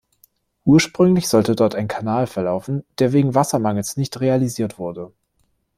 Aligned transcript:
Ursprünglich 0.65 1.27
sollte 1.29 1.55
dort 1.55 1.75
ein 1.75 1.87
Kanal 1.87 2.25
verlaufen, 2.25 2.83
der 2.97 3.13
wegen 3.13 3.35
Wassermangels 3.35 3.97
nicht 3.97 4.19
realisiert 4.19 4.79
wurde. 4.79 5.11